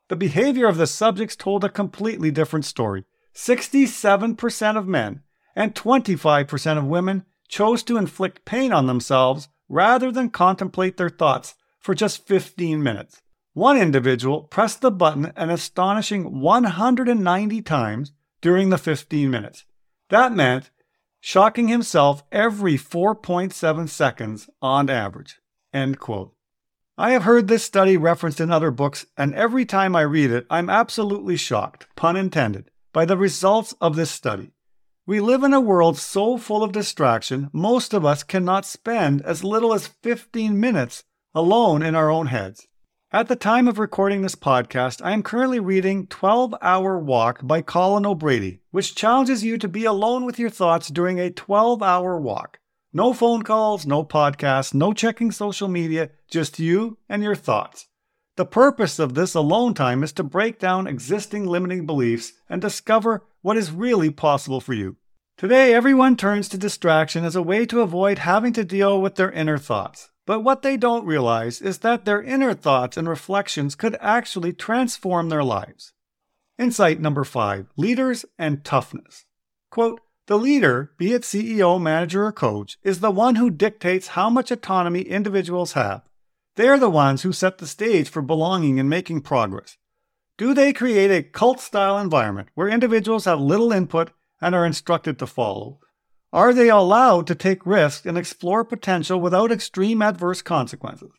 The 0.08 0.16
behavior 0.16 0.66
of 0.66 0.78
the 0.78 0.86
subjects 0.86 1.36
told 1.36 1.62
a 1.62 1.68
completely 1.68 2.30
different 2.30 2.64
story. 2.64 3.04
67% 3.34 4.76
of 4.76 4.88
men 4.88 5.20
and 5.54 5.74
25% 5.74 6.78
of 6.78 6.84
women 6.84 7.24
chose 7.48 7.82
to 7.84 7.96
inflict 7.96 8.44
pain 8.44 8.72
on 8.72 8.86
themselves 8.86 9.48
rather 9.68 10.10
than 10.10 10.30
contemplate 10.30 10.96
their 10.96 11.08
thoughts 11.08 11.54
for 11.78 11.94
just 11.94 12.26
15 12.26 12.82
minutes. 12.82 13.22
One 13.52 13.78
individual 13.78 14.42
pressed 14.42 14.80
the 14.80 14.90
button 14.90 15.32
an 15.36 15.50
astonishing 15.50 16.40
190 16.40 17.62
times 17.62 18.12
during 18.40 18.68
the 18.70 18.78
15 18.78 19.30
minutes. 19.30 19.64
That 20.10 20.32
meant 20.32 20.70
shocking 21.20 21.68
himself 21.68 22.22
every 22.30 22.74
4.7 22.76 23.88
seconds 23.88 24.50
on 24.60 24.90
average. 24.90 25.38
End 25.72 25.98
quote. 25.98 26.34
I 26.98 27.10
have 27.10 27.24
heard 27.24 27.48
this 27.48 27.64
study 27.64 27.96
referenced 27.96 28.40
in 28.40 28.50
other 28.50 28.70
books, 28.70 29.04
and 29.18 29.34
every 29.34 29.66
time 29.66 29.94
I 29.94 30.02
read 30.02 30.30
it, 30.30 30.46
I'm 30.48 30.70
absolutely 30.70 31.36
shocked, 31.36 31.86
pun 31.94 32.16
intended, 32.16 32.70
by 32.92 33.04
the 33.04 33.18
results 33.18 33.74
of 33.80 33.96
this 33.96 34.10
study. 34.10 34.52
We 35.08 35.20
live 35.20 35.44
in 35.44 35.54
a 35.54 35.60
world 35.60 35.96
so 35.98 36.36
full 36.36 36.64
of 36.64 36.72
distraction, 36.72 37.48
most 37.52 37.94
of 37.94 38.04
us 38.04 38.24
cannot 38.24 38.64
spend 38.64 39.22
as 39.22 39.44
little 39.44 39.72
as 39.72 39.86
15 39.86 40.58
minutes 40.58 41.04
alone 41.32 41.80
in 41.80 41.94
our 41.94 42.10
own 42.10 42.26
heads. 42.26 42.66
At 43.12 43.28
the 43.28 43.36
time 43.36 43.68
of 43.68 43.78
recording 43.78 44.22
this 44.22 44.34
podcast, 44.34 45.00
I 45.04 45.12
am 45.12 45.22
currently 45.22 45.60
reading 45.60 46.08
12 46.08 46.56
Hour 46.60 46.98
Walk 46.98 47.38
by 47.46 47.62
Colin 47.62 48.04
O'Brady, 48.04 48.62
which 48.72 48.96
challenges 48.96 49.44
you 49.44 49.58
to 49.58 49.68
be 49.68 49.84
alone 49.84 50.24
with 50.24 50.40
your 50.40 50.50
thoughts 50.50 50.88
during 50.88 51.20
a 51.20 51.30
12 51.30 51.84
hour 51.84 52.20
walk. 52.20 52.58
No 52.92 53.12
phone 53.12 53.42
calls, 53.42 53.86
no 53.86 54.02
podcasts, 54.02 54.74
no 54.74 54.92
checking 54.92 55.30
social 55.30 55.68
media, 55.68 56.10
just 56.28 56.58
you 56.58 56.98
and 57.08 57.22
your 57.22 57.36
thoughts. 57.36 57.86
The 58.36 58.44
purpose 58.44 58.98
of 58.98 59.14
this 59.14 59.34
alone 59.34 59.72
time 59.72 60.02
is 60.02 60.12
to 60.14 60.24
break 60.24 60.58
down 60.58 60.88
existing 60.88 61.46
limiting 61.46 61.86
beliefs 61.86 62.32
and 62.50 62.60
discover 62.60 63.24
what 63.46 63.56
is 63.56 63.70
really 63.70 64.10
possible 64.10 64.60
for 64.60 64.74
you. 64.74 64.96
Today, 65.38 65.72
everyone 65.72 66.16
turns 66.16 66.48
to 66.48 66.58
distraction 66.58 67.24
as 67.24 67.36
a 67.36 67.42
way 67.42 67.64
to 67.66 67.80
avoid 67.80 68.18
having 68.18 68.52
to 68.54 68.64
deal 68.64 69.00
with 69.00 69.14
their 69.14 69.30
inner 69.30 69.56
thoughts. 69.56 70.10
But 70.26 70.40
what 70.40 70.62
they 70.62 70.76
don't 70.76 71.06
realize 71.06 71.62
is 71.62 71.78
that 71.78 72.04
their 72.04 72.20
inner 72.20 72.54
thoughts 72.54 72.96
and 72.96 73.08
reflections 73.08 73.76
could 73.76 73.96
actually 74.00 74.52
transform 74.52 75.28
their 75.28 75.44
lives. 75.44 75.92
Insight 76.58 76.98
number 76.98 77.22
five 77.22 77.68
leaders 77.76 78.24
and 78.36 78.64
toughness. 78.64 79.26
Quote, 79.70 80.00
the 80.26 80.38
leader, 80.38 80.90
be 80.98 81.12
it 81.12 81.22
CEO, 81.22 81.80
manager, 81.80 82.26
or 82.26 82.32
coach, 82.32 82.78
is 82.82 82.98
the 82.98 83.12
one 83.12 83.36
who 83.36 83.48
dictates 83.48 84.08
how 84.08 84.28
much 84.28 84.50
autonomy 84.50 85.02
individuals 85.02 85.74
have. 85.74 86.02
They 86.56 86.66
are 86.66 86.80
the 86.80 86.90
ones 86.90 87.22
who 87.22 87.32
set 87.32 87.58
the 87.58 87.68
stage 87.68 88.08
for 88.08 88.22
belonging 88.22 88.80
and 88.80 88.90
making 88.90 89.20
progress. 89.20 89.76
Do 90.38 90.52
they 90.52 90.74
create 90.74 91.10
a 91.10 91.22
cult 91.22 91.60
style 91.60 91.98
environment 91.98 92.48
where 92.54 92.68
individuals 92.68 93.24
have 93.24 93.40
little 93.40 93.72
input 93.72 94.10
and 94.40 94.54
are 94.54 94.66
instructed 94.66 95.18
to 95.18 95.26
follow? 95.26 95.80
Are 96.30 96.52
they 96.52 96.68
allowed 96.68 97.26
to 97.28 97.34
take 97.34 97.64
risks 97.64 98.04
and 98.04 98.18
explore 98.18 98.62
potential 98.62 99.18
without 99.18 99.50
extreme 99.50 100.02
adverse 100.02 100.42
consequences? 100.42 101.12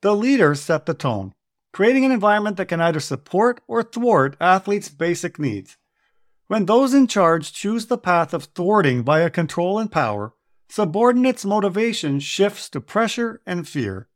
The 0.00 0.16
leaders 0.16 0.62
set 0.62 0.86
the 0.86 0.94
tone, 0.94 1.34
creating 1.74 2.06
an 2.06 2.12
environment 2.12 2.56
that 2.56 2.68
can 2.68 2.80
either 2.80 3.00
support 3.00 3.60
or 3.66 3.82
thwart 3.82 4.36
athletes' 4.40 4.88
basic 4.88 5.38
needs. 5.38 5.76
When 6.46 6.64
those 6.64 6.94
in 6.94 7.08
charge 7.08 7.52
choose 7.52 7.86
the 7.86 7.98
path 7.98 8.32
of 8.32 8.44
thwarting 8.44 9.02
via 9.02 9.28
control 9.28 9.78
and 9.78 9.92
power, 9.92 10.32
subordinates' 10.70 11.44
motivation 11.44 12.20
shifts 12.20 12.70
to 12.70 12.80
pressure 12.80 13.42
and 13.44 13.68
fear. 13.68 14.08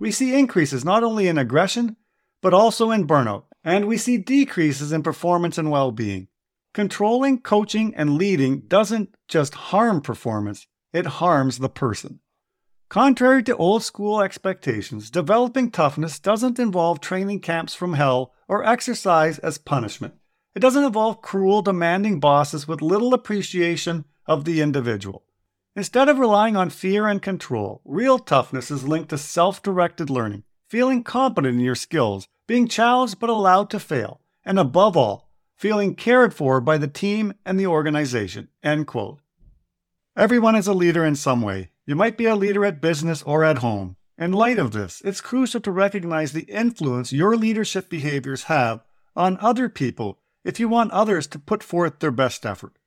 We 0.00 0.10
see 0.10 0.34
increases 0.34 0.84
not 0.84 1.04
only 1.04 1.28
in 1.28 1.38
aggression, 1.38 1.96
but 2.42 2.52
also 2.52 2.90
in 2.90 3.06
burnout, 3.06 3.44
and 3.66 3.86
we 3.86 3.98
see 3.98 4.16
decreases 4.16 4.92
in 4.92 5.02
performance 5.02 5.58
and 5.58 5.72
well 5.72 5.90
being. 5.90 6.28
Controlling, 6.72 7.40
coaching, 7.40 7.92
and 7.96 8.16
leading 8.16 8.60
doesn't 8.60 9.14
just 9.26 9.54
harm 9.54 10.00
performance, 10.00 10.68
it 10.92 11.06
harms 11.06 11.58
the 11.58 11.68
person. 11.68 12.20
Contrary 12.88 13.42
to 13.42 13.56
old 13.56 13.82
school 13.82 14.22
expectations, 14.22 15.10
developing 15.10 15.72
toughness 15.72 16.20
doesn't 16.20 16.60
involve 16.60 17.00
training 17.00 17.40
camps 17.40 17.74
from 17.74 17.94
hell 17.94 18.32
or 18.46 18.64
exercise 18.64 19.40
as 19.40 19.58
punishment. 19.58 20.14
It 20.54 20.60
doesn't 20.60 20.84
involve 20.84 21.20
cruel, 21.20 21.60
demanding 21.60 22.20
bosses 22.20 22.68
with 22.68 22.80
little 22.80 23.12
appreciation 23.12 24.04
of 24.26 24.44
the 24.44 24.60
individual. 24.60 25.24
Instead 25.74 26.08
of 26.08 26.20
relying 26.20 26.54
on 26.56 26.70
fear 26.70 27.08
and 27.08 27.20
control, 27.20 27.82
real 27.84 28.20
toughness 28.20 28.70
is 28.70 28.86
linked 28.86 29.08
to 29.08 29.18
self 29.18 29.60
directed 29.60 30.08
learning, 30.08 30.44
feeling 30.70 31.02
competent 31.02 31.54
in 31.54 31.60
your 31.60 31.74
skills, 31.74 32.28
being 32.46 32.68
challenged 32.68 33.18
but 33.18 33.30
allowed 33.30 33.70
to 33.70 33.80
fail, 33.80 34.20
and 34.44 34.58
above 34.58 34.96
all, 34.96 35.30
feeling 35.56 35.94
cared 35.94 36.34
for 36.34 36.60
by 36.60 36.78
the 36.78 36.88
team 36.88 37.34
and 37.44 37.58
the 37.58 37.66
organization. 37.66 38.48
End 38.62 38.86
quote. 38.86 39.20
Everyone 40.16 40.54
is 40.54 40.66
a 40.66 40.72
leader 40.72 41.04
in 41.04 41.16
some 41.16 41.42
way. 41.42 41.70
You 41.84 41.94
might 41.94 42.16
be 42.16 42.26
a 42.26 42.36
leader 42.36 42.64
at 42.64 42.80
business 42.80 43.22
or 43.22 43.44
at 43.44 43.58
home. 43.58 43.96
In 44.18 44.32
light 44.32 44.58
of 44.58 44.72
this, 44.72 45.02
it's 45.04 45.20
crucial 45.20 45.60
to 45.60 45.70
recognize 45.70 46.32
the 46.32 46.44
influence 46.44 47.12
your 47.12 47.36
leadership 47.36 47.90
behaviors 47.90 48.44
have 48.44 48.82
on 49.14 49.36
other 49.40 49.68
people 49.68 50.18
if 50.42 50.58
you 50.58 50.68
want 50.68 50.90
others 50.92 51.26
to 51.26 51.38
put 51.38 51.62
forth 51.62 51.98
their 51.98 52.10
best 52.10 52.46
effort. 52.46 52.78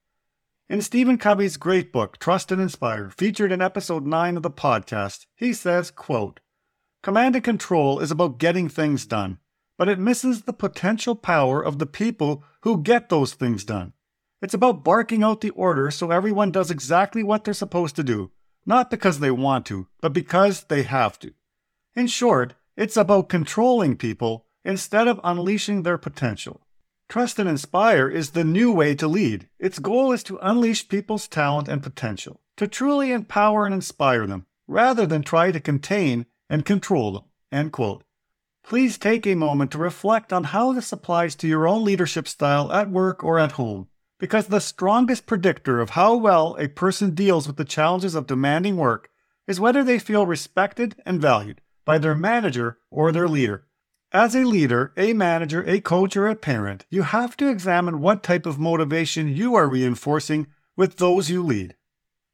In 0.68 0.82
Stephen 0.82 1.18
Covey's 1.18 1.58
great 1.58 1.92
book, 1.92 2.18
Trust 2.20 2.52
and 2.52 2.62
Inspire, 2.62 3.10
featured 3.10 3.52
in 3.52 3.62
episode 3.62 4.06
9 4.06 4.38
of 4.38 4.44
the 4.44 4.52
podcast, 4.52 5.26
he 5.36 5.52
says, 5.52 5.92
quote, 5.92 6.40
Command 7.02 7.36
and 7.36 7.44
control 7.44 8.00
is 8.00 8.12
about 8.12 8.38
getting 8.38 8.70
things 8.70 9.06
done, 9.06 9.40
but 9.80 9.88
it 9.88 9.98
misses 9.98 10.42
the 10.42 10.52
potential 10.52 11.16
power 11.16 11.64
of 11.64 11.80
the 11.80 11.86
people 11.86 12.44
who 12.64 12.84
get 12.84 13.08
those 13.08 13.34
things 13.34 13.64
done. 13.64 13.94
It's 14.42 14.54
about 14.54 14.84
barking 14.84 15.24
out 15.24 15.40
the 15.40 15.52
order 15.52 15.90
so 15.90 16.12
everyone 16.12 16.52
does 16.52 16.70
exactly 16.70 17.24
what 17.24 17.46
they're 17.46 17.54
supposed 17.54 17.96
to 17.96 18.04
do, 18.04 18.30
not 18.66 18.92
because 18.92 19.20
they 19.20 19.32
want 19.32 19.66
to, 19.68 19.88
but 20.02 20.12
because 20.12 20.66
they 20.66 20.84
have 20.84 21.18
to. 21.20 21.32
In 21.96 22.08
short, 22.08 22.56
it's 22.76 22.98
about 22.98 23.30
controlling 23.30 23.96
people 23.96 24.46
instead 24.66 25.08
of 25.08 25.22
unleashing 25.24 25.84
their 25.84 25.98
potential. 25.98 26.60
Trust 27.08 27.40
and 27.40 27.48
Inspire 27.48 28.10
is 28.10 28.32
the 28.32 28.44
new 28.44 28.74
way 28.74 28.96
to 28.96 29.08
lead. 29.08 29.48
Its 29.60 29.80
goal 29.80 30.12
is 30.12 30.24
to 30.24 30.40
unleash 30.42 30.90
people's 30.90 31.30
talent 31.30 31.70
and 31.70 31.82
potential, 31.82 32.42
to 32.58 32.68
truly 32.68 33.14
empower 33.14 33.66
and 33.66 33.74
inspire 33.74 34.28
them, 34.28 34.46
rather 34.68 35.06
than 35.06 35.24
try 35.24 35.54
to 35.54 35.60
contain 35.62 36.26
and 36.50 36.66
control 36.66 37.14
them. 37.14 37.24
End 37.50 37.72
quote. 37.72 38.04
Please 38.70 39.00
take 39.00 39.26
a 39.26 39.34
moment 39.34 39.72
to 39.72 39.80
reflect 39.80 40.32
on 40.32 40.44
how 40.44 40.74
this 40.74 40.92
applies 40.92 41.34
to 41.34 41.48
your 41.48 41.68
own 41.68 41.84
leadership 41.84 42.28
style 42.28 42.72
at 42.72 42.92
work 42.92 43.24
or 43.24 43.40
at 43.40 43.54
home, 43.54 43.88
because 44.20 44.46
the 44.46 44.62
strongest 44.62 45.26
predictor 45.26 45.82
of 45.82 45.90
how 45.90 46.16
well 46.16 46.56
a 46.60 46.68
person 46.68 47.16
deals 47.16 47.48
with 47.48 47.58
the 47.58 47.66
challenges 47.66 48.14
of 48.14 48.28
demanding 48.28 48.78
work 48.78 49.10
is 49.48 49.60
whether 49.60 49.84
they 49.84 49.98
feel 49.98 50.28
respected 50.28 50.96
and 51.04 51.20
valued 51.20 51.62
by 51.84 51.98
their 51.98 52.14
manager 52.14 52.78
or 52.92 53.12
their 53.12 53.28
leader. 53.28 53.66
As 54.12 54.36
a 54.36 54.44
leader, 54.44 54.94
a 54.96 55.14
manager, 55.14 55.68
a 55.68 55.82
coach, 55.82 56.16
or 56.16 56.28
a 56.28 56.36
parent, 56.36 56.86
you 56.92 57.02
have 57.02 57.36
to 57.38 57.50
examine 57.50 58.02
what 58.02 58.22
type 58.22 58.46
of 58.46 58.60
motivation 58.60 59.36
you 59.36 59.56
are 59.56 59.68
reinforcing 59.68 60.46
with 60.78 60.98
those 60.98 61.28
you 61.28 61.44
lead. 61.44 61.76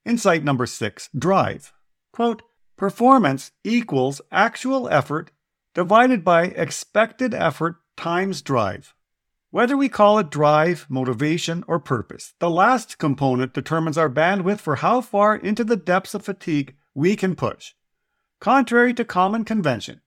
Insight 0.04 0.44
number 0.44 0.66
six 0.66 1.10
drive. 1.18 1.72
Quote, 2.12 2.42
performance 2.76 3.54
equals 3.64 4.20
actual 4.34 4.90
effort 4.90 5.32
divided 5.76 6.24
by 6.24 6.46
expected 6.46 7.34
effort 7.34 7.76
times 7.98 8.42
drive. 8.42 8.96
Whether 9.52 9.78
we 9.78 9.90
call 9.90 10.18
it 10.20 10.32
drive, 10.32 10.86
motivation, 10.90 11.64
or 11.68 11.80
purpose, 11.80 12.34
the 12.40 12.50
last 12.50 12.98
component 12.98 13.54
determines 13.54 13.98
our 13.98 14.10
bandwidth 14.10 14.60
for 14.60 14.78
how 14.78 15.02
far 15.02 15.36
into 15.36 15.64
the 15.64 15.76
depths 15.76 16.14
of 16.14 16.24
fatigue 16.24 16.76
we 16.94 17.16
can 17.16 17.36
push. 17.36 17.74
Contrary 18.40 18.94
to 18.94 19.06
common 19.06 19.44
convention, 19.46 20.02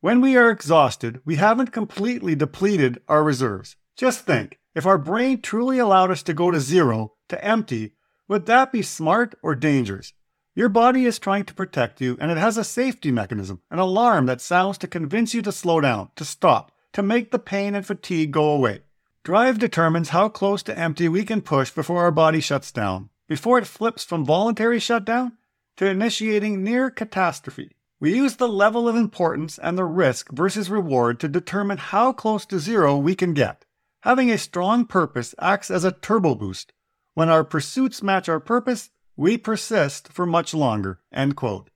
when 0.00 0.20
we 0.20 0.36
are 0.36 0.50
exhausted, 0.50 1.20
we 1.24 1.36
haven't 1.36 1.72
completely 1.72 2.36
depleted 2.36 3.00
our 3.08 3.24
reserves. 3.24 3.76
Just 3.96 4.24
think 4.24 4.58
if 4.74 4.86
our 4.86 4.98
brain 4.98 5.40
truly 5.40 5.80
allowed 5.80 6.12
us 6.12 6.22
to 6.24 6.34
go 6.34 6.52
to 6.52 6.60
zero, 6.60 7.14
to 7.28 7.44
empty, 7.44 7.94
would 8.28 8.46
that 8.46 8.70
be 8.70 8.82
smart 8.82 9.34
or 9.42 9.56
dangerous? 9.56 10.12
Your 10.58 10.68
body 10.68 11.04
is 11.04 11.20
trying 11.20 11.44
to 11.44 11.54
protect 11.54 12.00
you, 12.00 12.18
and 12.20 12.32
it 12.32 12.36
has 12.36 12.56
a 12.56 12.64
safety 12.64 13.12
mechanism, 13.12 13.60
an 13.70 13.78
alarm 13.78 14.26
that 14.26 14.40
sounds 14.40 14.76
to 14.78 14.88
convince 14.88 15.32
you 15.32 15.40
to 15.42 15.52
slow 15.52 15.80
down, 15.80 16.10
to 16.16 16.24
stop, 16.24 16.72
to 16.94 17.00
make 17.00 17.30
the 17.30 17.38
pain 17.38 17.76
and 17.76 17.86
fatigue 17.86 18.32
go 18.32 18.50
away. 18.50 18.80
Drive 19.22 19.60
determines 19.60 20.08
how 20.08 20.28
close 20.28 20.64
to 20.64 20.76
empty 20.76 21.08
we 21.08 21.24
can 21.24 21.42
push 21.42 21.70
before 21.70 22.02
our 22.02 22.10
body 22.10 22.40
shuts 22.40 22.72
down, 22.72 23.08
before 23.28 23.56
it 23.56 23.68
flips 23.68 24.02
from 24.02 24.24
voluntary 24.24 24.80
shutdown 24.80 25.38
to 25.76 25.86
initiating 25.86 26.64
near 26.64 26.90
catastrophe. 26.90 27.76
We 28.00 28.16
use 28.16 28.34
the 28.34 28.48
level 28.48 28.88
of 28.88 28.96
importance 28.96 29.58
and 29.58 29.78
the 29.78 29.84
risk 29.84 30.32
versus 30.32 30.68
reward 30.68 31.20
to 31.20 31.28
determine 31.28 31.78
how 31.78 32.12
close 32.12 32.44
to 32.46 32.58
zero 32.58 32.96
we 32.96 33.14
can 33.14 33.32
get. 33.32 33.64
Having 34.00 34.32
a 34.32 34.38
strong 34.38 34.86
purpose 34.86 35.36
acts 35.38 35.70
as 35.70 35.84
a 35.84 35.92
turbo 35.92 36.34
boost. 36.34 36.72
When 37.14 37.28
our 37.28 37.44
pursuits 37.44 38.02
match 38.02 38.28
our 38.28 38.40
purpose, 38.40 38.90
we 39.18 39.36
persist 39.36 40.12
for 40.12 40.24
much 40.24 40.54
longer. 40.54 41.00
End 41.12 41.34
quote. 41.34 41.70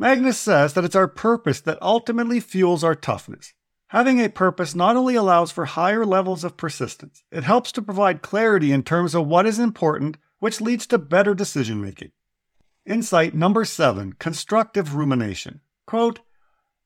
Magness 0.00 0.34
says 0.34 0.74
that 0.74 0.84
it's 0.84 0.96
our 0.96 1.06
purpose 1.06 1.60
that 1.60 1.80
ultimately 1.80 2.40
fuels 2.40 2.82
our 2.82 2.96
toughness. 2.96 3.54
Having 3.88 4.20
a 4.20 4.28
purpose 4.28 4.74
not 4.74 4.96
only 4.96 5.14
allows 5.14 5.52
for 5.52 5.64
higher 5.64 6.04
levels 6.04 6.42
of 6.42 6.56
persistence, 6.56 7.22
it 7.30 7.44
helps 7.44 7.70
to 7.72 7.82
provide 7.82 8.20
clarity 8.20 8.72
in 8.72 8.82
terms 8.82 9.14
of 9.14 9.28
what 9.28 9.46
is 9.46 9.60
important, 9.60 10.18
which 10.40 10.60
leads 10.60 10.88
to 10.88 10.98
better 10.98 11.34
decision 11.34 11.80
making. 11.80 12.10
Insight 12.84 13.32
number 13.32 13.64
seven 13.64 14.14
constructive 14.14 14.96
rumination. 14.96 15.60
Quote, 15.86 16.18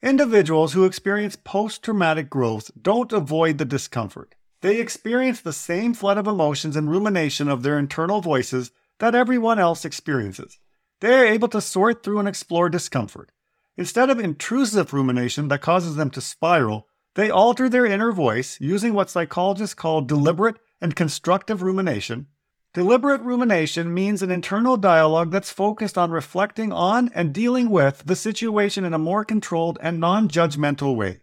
Individuals 0.02 0.74
who 0.74 0.84
experience 0.84 1.36
post 1.36 1.82
traumatic 1.82 2.28
growth 2.28 2.70
don't 2.80 3.12
avoid 3.14 3.56
the 3.56 3.64
discomfort. 3.64 4.34
They 4.60 4.78
experience 4.78 5.40
the 5.40 5.54
same 5.54 5.94
flood 5.94 6.18
of 6.18 6.26
emotions 6.26 6.76
and 6.76 6.90
rumination 6.90 7.48
of 7.48 7.62
their 7.62 7.78
internal 7.78 8.20
voices 8.20 8.72
that 9.02 9.16
everyone 9.16 9.58
else 9.58 9.84
experiences. 9.84 10.60
They 11.00 11.12
are 11.12 11.26
able 11.26 11.48
to 11.48 11.60
sort 11.60 12.04
through 12.04 12.20
and 12.20 12.28
explore 12.28 12.68
discomfort. 12.68 13.32
Instead 13.76 14.10
of 14.10 14.20
intrusive 14.20 14.92
rumination 14.92 15.48
that 15.48 15.60
causes 15.60 15.96
them 15.96 16.08
to 16.10 16.20
spiral, 16.20 16.86
they 17.16 17.28
alter 17.28 17.68
their 17.68 17.84
inner 17.84 18.12
voice 18.12 18.60
using 18.60 18.94
what 18.94 19.10
psychologists 19.10 19.74
call 19.74 20.02
deliberate 20.02 20.54
and 20.80 20.94
constructive 20.94 21.62
rumination. 21.62 22.28
Deliberate 22.74 23.22
rumination 23.22 23.92
means 23.92 24.22
an 24.22 24.30
internal 24.30 24.76
dialogue 24.76 25.32
that's 25.32 25.50
focused 25.50 25.98
on 25.98 26.12
reflecting 26.12 26.72
on 26.72 27.10
and 27.12 27.34
dealing 27.34 27.70
with 27.70 28.04
the 28.06 28.14
situation 28.14 28.84
in 28.84 28.94
a 28.94 28.98
more 29.00 29.24
controlled 29.24 29.78
and 29.82 29.98
non 29.98 30.28
judgmental 30.28 30.94
way. 30.94 31.22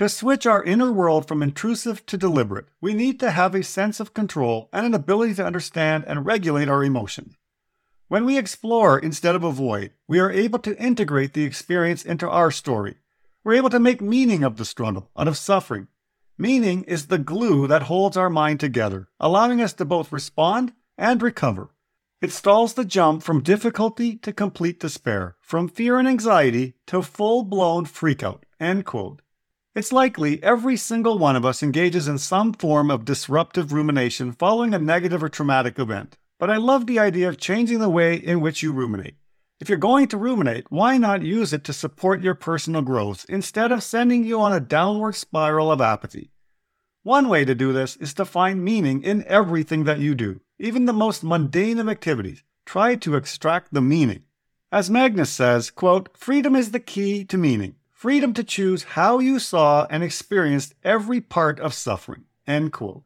To 0.00 0.08
switch 0.08 0.46
our 0.46 0.64
inner 0.64 0.90
world 0.90 1.28
from 1.28 1.42
intrusive 1.42 2.06
to 2.06 2.16
deliberate, 2.16 2.68
we 2.80 2.94
need 2.94 3.20
to 3.20 3.32
have 3.32 3.54
a 3.54 3.62
sense 3.62 4.00
of 4.00 4.14
control 4.14 4.70
and 4.72 4.86
an 4.86 4.94
ability 4.94 5.34
to 5.34 5.44
understand 5.44 6.04
and 6.06 6.24
regulate 6.24 6.70
our 6.70 6.82
emotion. 6.82 7.36
When 8.08 8.24
we 8.24 8.38
explore 8.38 8.98
instead 8.98 9.34
of 9.34 9.44
avoid, 9.44 9.92
we 10.08 10.18
are 10.18 10.30
able 10.30 10.58
to 10.60 10.82
integrate 10.82 11.34
the 11.34 11.44
experience 11.44 12.02
into 12.02 12.26
our 12.26 12.50
story. 12.50 12.96
We're 13.44 13.56
able 13.56 13.68
to 13.68 13.78
make 13.78 14.00
meaning 14.00 14.42
of 14.42 14.56
the 14.56 14.64
struggle, 14.64 15.10
out 15.18 15.28
of 15.28 15.36
suffering. 15.36 15.88
Meaning 16.38 16.84
is 16.84 17.08
the 17.08 17.18
glue 17.18 17.66
that 17.66 17.82
holds 17.82 18.16
our 18.16 18.30
mind 18.30 18.58
together, 18.58 19.08
allowing 19.20 19.60
us 19.60 19.74
to 19.74 19.84
both 19.84 20.12
respond 20.12 20.72
and 20.96 21.20
recover. 21.20 21.74
It 22.22 22.32
stalls 22.32 22.72
the 22.72 22.86
jump 22.86 23.22
from 23.22 23.42
difficulty 23.42 24.16
to 24.16 24.32
complete 24.32 24.80
despair, 24.80 25.36
from 25.42 25.68
fear 25.68 25.98
and 25.98 26.08
anxiety 26.08 26.76
to 26.86 27.02
full 27.02 27.44
blown 27.44 27.84
freakout. 27.84 28.44
End 28.58 28.86
quote. 28.86 29.20
It's 29.72 29.92
likely 29.92 30.42
every 30.42 30.76
single 30.76 31.16
one 31.16 31.36
of 31.36 31.44
us 31.44 31.62
engages 31.62 32.08
in 32.08 32.18
some 32.18 32.52
form 32.52 32.90
of 32.90 33.04
disruptive 33.04 33.72
rumination 33.72 34.32
following 34.32 34.74
a 34.74 34.80
negative 34.80 35.22
or 35.22 35.28
traumatic 35.28 35.78
event. 35.78 36.18
But 36.40 36.50
I 36.50 36.56
love 36.56 36.86
the 36.86 36.98
idea 36.98 37.28
of 37.28 37.38
changing 37.38 37.78
the 37.78 37.88
way 37.88 38.16
in 38.16 38.40
which 38.40 38.64
you 38.64 38.72
ruminate. 38.72 39.14
If 39.60 39.68
you're 39.68 39.78
going 39.78 40.08
to 40.08 40.16
ruminate, 40.16 40.66
why 40.70 40.98
not 40.98 41.22
use 41.22 41.52
it 41.52 41.62
to 41.64 41.72
support 41.72 42.20
your 42.20 42.34
personal 42.34 42.82
growth 42.82 43.24
instead 43.28 43.70
of 43.70 43.84
sending 43.84 44.24
you 44.24 44.40
on 44.40 44.52
a 44.52 44.58
downward 44.58 45.14
spiral 45.14 45.70
of 45.70 45.80
apathy? 45.80 46.32
One 47.04 47.28
way 47.28 47.44
to 47.44 47.54
do 47.54 47.72
this 47.72 47.94
is 47.98 48.12
to 48.14 48.24
find 48.24 48.64
meaning 48.64 49.04
in 49.04 49.24
everything 49.28 49.84
that 49.84 50.00
you 50.00 50.16
do, 50.16 50.40
even 50.58 50.86
the 50.86 50.92
most 50.92 51.22
mundane 51.22 51.78
of 51.78 51.88
activities. 51.88 52.42
Try 52.66 52.96
to 52.96 53.14
extract 53.14 53.72
the 53.72 53.80
meaning. 53.80 54.24
As 54.72 54.90
Magness 54.90 55.28
says, 55.28 55.70
quote, 55.70 56.08
freedom 56.16 56.56
is 56.56 56.72
the 56.72 56.80
key 56.80 57.24
to 57.26 57.38
meaning 57.38 57.76
freedom 58.00 58.32
to 58.32 58.42
choose 58.42 58.94
how 58.96 59.18
you 59.18 59.38
saw 59.38 59.86
and 59.90 60.02
experienced 60.02 60.72
every 60.82 61.20
part 61.20 61.60
of 61.60 61.74
suffering. 61.74 62.24
End 62.46 62.72
quote. 62.72 63.04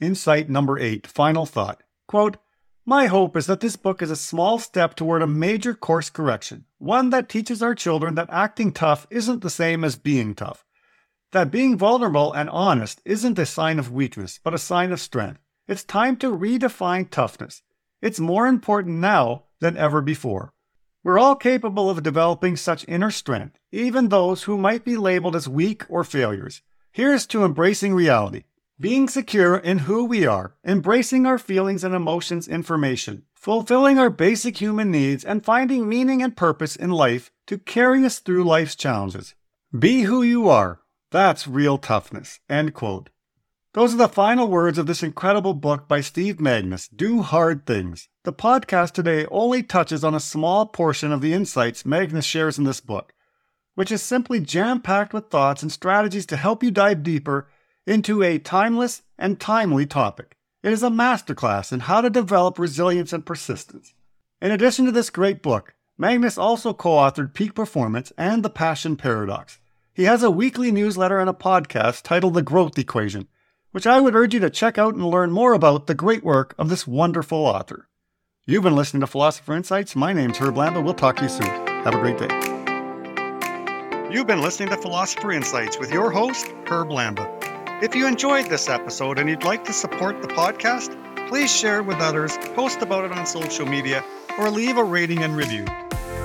Insight 0.00 0.50
number 0.50 0.80
eight, 0.80 1.06
final 1.06 1.46
thought. 1.46 1.84
Quote, 2.08 2.38
my 2.84 3.06
hope 3.06 3.36
is 3.36 3.46
that 3.46 3.60
this 3.60 3.76
book 3.76 4.02
is 4.02 4.10
a 4.10 4.16
small 4.16 4.58
step 4.58 4.96
toward 4.96 5.22
a 5.22 5.28
major 5.28 5.74
course 5.74 6.10
correction, 6.10 6.64
one 6.78 7.10
that 7.10 7.28
teaches 7.28 7.62
our 7.62 7.76
children 7.76 8.16
that 8.16 8.30
acting 8.32 8.72
tough 8.72 9.06
isn't 9.10 9.42
the 9.42 9.48
same 9.48 9.84
as 9.84 9.94
being 9.94 10.34
tough, 10.34 10.64
that 11.30 11.52
being 11.52 11.78
vulnerable 11.78 12.32
and 12.32 12.50
honest 12.50 13.00
isn't 13.04 13.38
a 13.38 13.46
sign 13.46 13.78
of 13.78 13.92
weakness, 13.92 14.40
but 14.42 14.54
a 14.54 14.58
sign 14.58 14.90
of 14.90 15.00
strength. 15.00 15.38
It's 15.68 15.84
time 15.84 16.16
to 16.16 16.36
redefine 16.36 17.08
toughness. 17.08 17.62
It's 18.00 18.18
more 18.18 18.48
important 18.48 18.96
now 18.96 19.44
than 19.60 19.76
ever 19.76 20.00
before. 20.00 20.52
We're 21.04 21.18
all 21.18 21.34
capable 21.34 21.90
of 21.90 22.04
developing 22.04 22.56
such 22.56 22.86
inner 22.86 23.10
strength, 23.10 23.58
even 23.72 24.08
those 24.08 24.44
who 24.44 24.56
might 24.56 24.84
be 24.84 24.96
labeled 24.96 25.34
as 25.34 25.48
weak 25.48 25.84
or 25.88 26.04
failures. 26.04 26.62
Here's 26.92 27.26
to 27.28 27.44
embracing 27.44 27.92
reality, 27.92 28.44
being 28.78 29.08
secure 29.08 29.56
in 29.56 29.78
who 29.78 30.04
we 30.04 30.26
are, 30.26 30.54
embracing 30.64 31.26
our 31.26 31.38
feelings 31.38 31.82
and 31.82 31.92
emotions 31.92 32.46
information, 32.46 33.24
fulfilling 33.34 33.98
our 33.98 34.10
basic 34.10 34.58
human 34.58 34.92
needs, 34.92 35.24
and 35.24 35.44
finding 35.44 35.88
meaning 35.88 36.22
and 36.22 36.36
purpose 36.36 36.76
in 36.76 36.90
life 36.90 37.32
to 37.46 37.58
carry 37.58 38.04
us 38.04 38.20
through 38.20 38.44
life's 38.44 38.76
challenges. 38.76 39.34
Be 39.76 40.02
who 40.02 40.22
you 40.22 40.48
are. 40.48 40.82
That's 41.10 41.48
real 41.48 41.78
toughness. 41.78 42.38
End 42.48 42.74
quote. 42.74 43.10
Those 43.74 43.94
are 43.94 43.96
the 43.96 44.08
final 44.08 44.48
words 44.48 44.76
of 44.76 44.86
this 44.86 45.02
incredible 45.02 45.54
book 45.54 45.88
by 45.88 46.02
Steve 46.02 46.36
Magness, 46.36 46.90
Do 46.94 47.22
Hard 47.22 47.64
Things. 47.64 48.10
The 48.22 48.32
podcast 48.32 48.92
today 48.92 49.24
only 49.30 49.62
touches 49.62 50.04
on 50.04 50.14
a 50.14 50.20
small 50.20 50.66
portion 50.66 51.10
of 51.10 51.22
the 51.22 51.32
insights 51.32 51.84
Magness 51.84 52.26
shares 52.26 52.58
in 52.58 52.64
this 52.64 52.80
book, 52.80 53.14
which 53.74 53.90
is 53.90 54.02
simply 54.02 54.40
jam 54.40 54.82
packed 54.82 55.14
with 55.14 55.30
thoughts 55.30 55.62
and 55.62 55.72
strategies 55.72 56.26
to 56.26 56.36
help 56.36 56.62
you 56.62 56.70
dive 56.70 57.02
deeper 57.02 57.48
into 57.86 58.22
a 58.22 58.38
timeless 58.38 59.04
and 59.18 59.40
timely 59.40 59.86
topic. 59.86 60.36
It 60.62 60.74
is 60.74 60.82
a 60.82 60.90
masterclass 60.90 61.72
in 61.72 61.80
how 61.80 62.02
to 62.02 62.10
develop 62.10 62.58
resilience 62.58 63.14
and 63.14 63.24
persistence. 63.24 63.94
In 64.42 64.50
addition 64.50 64.84
to 64.84 64.92
this 64.92 65.08
great 65.08 65.40
book, 65.40 65.74
Magness 65.98 66.36
also 66.36 66.74
co 66.74 66.90
authored 66.90 67.32
Peak 67.32 67.54
Performance 67.54 68.12
and 68.18 68.42
The 68.42 68.50
Passion 68.50 68.96
Paradox. 68.96 69.60
He 69.94 70.04
has 70.04 70.22
a 70.22 70.30
weekly 70.30 70.70
newsletter 70.70 71.18
and 71.18 71.30
a 71.30 71.32
podcast 71.32 72.02
titled 72.02 72.34
The 72.34 72.42
Growth 72.42 72.78
Equation 72.78 73.28
which 73.72 73.86
I 73.86 74.00
would 74.00 74.14
urge 74.14 74.34
you 74.34 74.40
to 74.40 74.50
check 74.50 74.78
out 74.78 74.94
and 74.94 75.04
learn 75.04 75.32
more 75.32 75.54
about 75.54 75.86
the 75.86 75.94
great 75.94 76.22
work 76.22 76.54
of 76.58 76.68
this 76.68 76.86
wonderful 76.86 77.38
author. 77.38 77.88
You've 78.46 78.62
been 78.62 78.76
listening 78.76 79.00
to 79.00 79.06
Philosopher 79.06 79.54
Insights. 79.54 79.96
My 79.96 80.12
name's 80.12 80.38
Herb 80.38 80.54
Lamba. 80.54 80.84
We'll 80.84 80.94
talk 80.94 81.16
to 81.16 81.22
you 81.24 81.28
soon. 81.28 81.46
Have 81.46 81.94
a 81.94 81.98
great 81.98 82.18
day. 82.18 82.28
You've 84.12 84.26
been 84.26 84.42
listening 84.42 84.68
to 84.68 84.76
Philosopher 84.76 85.32
Insights 85.32 85.78
with 85.78 85.90
your 85.90 86.10
host, 86.10 86.46
Herb 86.66 86.88
Lamba. 86.88 87.26
If 87.82 87.94
you 87.94 88.06
enjoyed 88.06 88.46
this 88.46 88.68
episode 88.68 89.18
and 89.18 89.28
you'd 89.28 89.44
like 89.44 89.64
to 89.64 89.72
support 89.72 90.20
the 90.20 90.28
podcast, 90.28 90.96
please 91.28 91.50
share 91.54 91.78
it 91.78 91.86
with 91.86 91.98
others, 91.98 92.36
post 92.54 92.82
about 92.82 93.04
it 93.04 93.12
on 93.12 93.26
social 93.26 93.64
media, 93.64 94.04
or 94.38 94.50
leave 94.50 94.76
a 94.76 94.84
rating 94.84 95.22
and 95.22 95.34
review. 95.34 95.64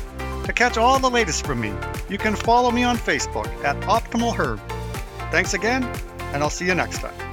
To 0.48 0.54
catch 0.54 0.78
all 0.78 0.98
the 0.98 1.12
latest 1.12 1.46
from 1.46 1.62
me, 1.62 1.72
you 2.10 2.18
can 2.18 2.36
follow 2.36 2.72
me 2.72 2.82
on 2.82 2.98
Facebook 2.98 3.46
at 3.64 3.80
Optimal 3.82 4.36
Herb. 4.36 4.60
Thanks 5.30 5.54
again, 5.54 5.84
and 6.34 6.42
I'll 6.42 6.50
see 6.50 6.66
you 6.66 6.74
next 6.74 6.98
time. 6.98 7.25